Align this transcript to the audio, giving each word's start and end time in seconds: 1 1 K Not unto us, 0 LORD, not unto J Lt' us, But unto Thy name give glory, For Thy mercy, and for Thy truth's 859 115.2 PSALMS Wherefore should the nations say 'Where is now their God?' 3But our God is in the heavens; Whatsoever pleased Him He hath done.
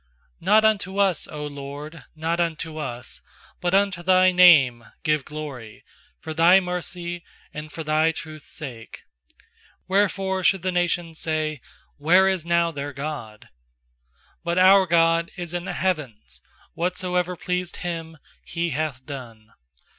1 0.39 0.45
1 0.45 0.45
K 0.45 0.45
Not 0.45 0.65
unto 0.65 0.97
us, 0.97 1.23
0 1.25 1.45
LORD, 1.49 2.05
not 2.15 2.39
unto 2.39 2.69
J 2.71 2.75
Lt' 2.75 2.81
us, 2.99 3.21
But 3.61 3.75
unto 3.75 4.01
Thy 4.01 4.31
name 4.31 4.83
give 5.03 5.23
glory, 5.23 5.83
For 6.21 6.33
Thy 6.33 6.59
mercy, 6.59 7.23
and 7.53 7.71
for 7.71 7.83
Thy 7.83 8.11
truth's 8.11 8.59
859 8.59 8.87
115.2 8.87 8.91
PSALMS 8.93 9.89
Wherefore 9.89 10.43
should 10.43 10.61
the 10.63 10.71
nations 10.71 11.19
say 11.19 11.61
'Where 11.97 12.27
is 12.27 12.43
now 12.43 12.71
their 12.71 12.93
God?' 12.93 13.49
3But 14.43 14.57
our 14.57 14.87
God 14.87 15.29
is 15.37 15.53
in 15.53 15.65
the 15.65 15.73
heavens; 15.73 16.41
Whatsoever 16.73 17.35
pleased 17.35 17.75
Him 17.85 18.17
He 18.43 18.71
hath 18.71 19.05
done. 19.05 19.49